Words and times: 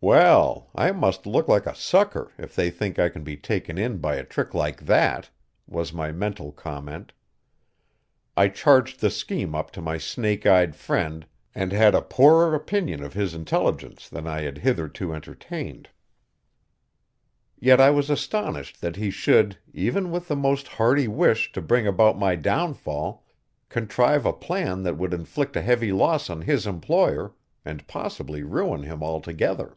"Well, 0.00 0.70
I 0.76 0.92
must 0.92 1.26
look 1.26 1.48
like 1.48 1.66
a 1.66 1.74
sucker 1.74 2.30
if 2.38 2.54
they 2.54 2.70
think 2.70 3.00
I 3.00 3.08
can 3.08 3.24
be 3.24 3.36
taken 3.36 3.76
in 3.78 3.98
by 3.98 4.14
a 4.14 4.22
trick 4.22 4.54
like 4.54 4.82
that," 4.86 5.28
was 5.66 5.92
my 5.92 6.12
mental 6.12 6.52
comment. 6.52 7.12
I 8.36 8.46
charged 8.46 9.00
the 9.00 9.10
scheme 9.10 9.56
up 9.56 9.72
to 9.72 9.80
my 9.82 9.98
snake 9.98 10.46
eyed 10.46 10.76
friend 10.76 11.26
and 11.52 11.72
had 11.72 11.96
a 11.96 12.00
poorer 12.00 12.54
opinion 12.54 13.02
of 13.02 13.14
his 13.14 13.34
intelligence 13.34 14.08
than 14.08 14.28
I 14.28 14.42
had 14.42 14.58
hitherto 14.58 15.12
entertained. 15.12 15.88
Yet 17.58 17.80
I 17.80 17.90
was 17.90 18.08
astonished 18.08 18.80
that 18.80 18.94
he 18.94 19.10
should, 19.10 19.58
even 19.72 20.12
with 20.12 20.28
the 20.28 20.36
most 20.36 20.68
hearty 20.68 21.08
wish 21.08 21.50
to 21.54 21.60
bring 21.60 21.88
about 21.88 22.16
my 22.16 22.36
downfall, 22.36 23.26
contrive 23.68 24.24
a 24.26 24.32
plan 24.32 24.84
that 24.84 24.96
would 24.96 25.12
inflict 25.12 25.56
a 25.56 25.60
heavy 25.60 25.90
loss 25.90 26.30
on 26.30 26.42
his 26.42 26.68
employer 26.68 27.34
and 27.64 27.84
possibly 27.88 28.44
ruin 28.44 28.84
him 28.84 29.02
altogether. 29.02 29.76